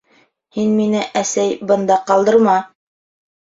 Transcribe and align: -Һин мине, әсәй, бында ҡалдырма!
-Һин 0.55 0.71
мине, 0.77 1.01
әсәй, 1.21 1.51
бында 1.73 1.99
ҡалдырма! 2.09 2.57